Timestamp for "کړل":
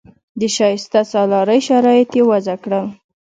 2.63-2.85